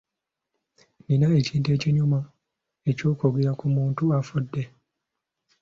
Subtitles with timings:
[1.05, 2.19] Nina ekintu ekinyuma
[2.89, 4.63] eky'okwogera ku muntu afudde.